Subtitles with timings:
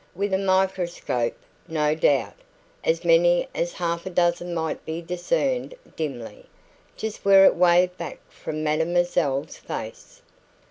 [0.15, 1.35] With a microscope,
[1.67, 2.33] no doubt,
[2.83, 6.47] as many as half a dozen might be discerned dimly,
[6.97, 10.23] just where it waved back from mademoiselle's face.